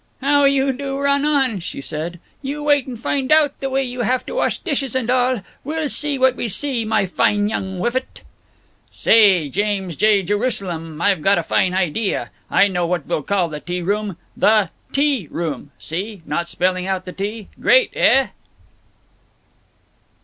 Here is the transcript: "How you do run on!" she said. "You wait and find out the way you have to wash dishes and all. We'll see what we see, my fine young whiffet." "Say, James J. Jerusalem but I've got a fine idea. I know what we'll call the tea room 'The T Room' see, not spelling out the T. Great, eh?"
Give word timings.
"How 0.19 0.45
you 0.45 0.73
do 0.73 0.97
run 0.97 1.25
on!" 1.25 1.59
she 1.59 1.79
said. 1.79 2.19
"You 2.41 2.63
wait 2.63 2.87
and 2.87 2.99
find 2.99 3.31
out 3.31 3.59
the 3.59 3.69
way 3.69 3.83
you 3.83 4.01
have 4.01 4.25
to 4.25 4.33
wash 4.33 4.57
dishes 4.57 4.95
and 4.95 5.11
all. 5.11 5.43
We'll 5.63 5.89
see 5.89 6.17
what 6.17 6.35
we 6.35 6.47
see, 6.47 6.83
my 6.85 7.05
fine 7.05 7.49
young 7.49 7.77
whiffet." 7.77 8.21
"Say, 8.89 9.47
James 9.49 9.95
J. 9.95 10.23
Jerusalem 10.23 10.97
but 10.97 11.03
I've 11.03 11.21
got 11.21 11.37
a 11.37 11.43
fine 11.43 11.75
idea. 11.75 12.31
I 12.49 12.67
know 12.67 12.87
what 12.87 13.05
we'll 13.05 13.21
call 13.21 13.47
the 13.47 13.59
tea 13.59 13.83
room 13.83 14.17
'The 14.35 14.71
T 14.91 15.27
Room' 15.29 15.69
see, 15.77 16.23
not 16.25 16.49
spelling 16.49 16.87
out 16.87 17.05
the 17.05 17.13
T. 17.13 17.49
Great, 17.59 17.91
eh?" 17.93 18.29